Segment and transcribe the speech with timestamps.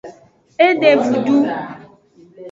[0.67, 1.37] E de vudo.